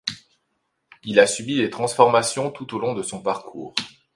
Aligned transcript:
Il 1.03 1.19
a 1.19 1.27
subi 1.27 1.57
des 1.57 1.69
transformations 1.69 2.49
tout 2.49 2.73
au 2.75 2.79
long 2.79 2.95
de 2.95 3.03
son 3.03 3.21
parcours. 3.21 3.75